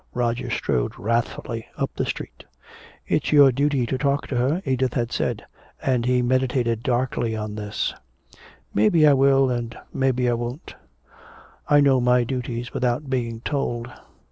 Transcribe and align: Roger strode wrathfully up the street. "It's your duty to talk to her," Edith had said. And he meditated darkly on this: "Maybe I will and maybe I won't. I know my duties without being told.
Roger 0.15 0.49
strode 0.49 0.93
wrathfully 0.97 1.67
up 1.77 1.91
the 1.95 2.07
street. 2.07 2.43
"It's 3.05 3.31
your 3.31 3.51
duty 3.51 3.85
to 3.85 3.99
talk 3.99 4.25
to 4.29 4.35
her," 4.35 4.63
Edith 4.65 4.95
had 4.95 5.11
said. 5.11 5.45
And 5.79 6.07
he 6.07 6.23
meditated 6.23 6.81
darkly 6.81 7.35
on 7.35 7.53
this: 7.53 7.93
"Maybe 8.73 9.05
I 9.05 9.13
will 9.13 9.51
and 9.51 9.77
maybe 9.93 10.27
I 10.27 10.33
won't. 10.33 10.73
I 11.69 11.81
know 11.81 12.01
my 12.01 12.23
duties 12.23 12.73
without 12.73 13.11
being 13.11 13.41
told. 13.41 13.91